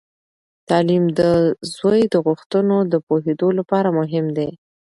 تعلیم 0.69 1.03
د 1.19 1.21
زوی 1.75 2.01
د 2.13 2.15
غوښتنو 2.25 2.77
د 2.91 2.93
پوهیدو 3.07 3.47
لپاره 3.59 3.89
مهم 3.99 4.25
دی. 4.37 4.49